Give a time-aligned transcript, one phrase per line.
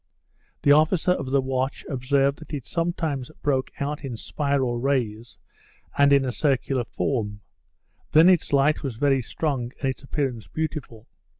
[0.63, 5.37] The officer of the watch observed that it sometimes broke out in spiral rays,
[5.95, 7.41] and in a circular form;
[8.11, 11.05] then its light was very strong, and its appearance beautiful.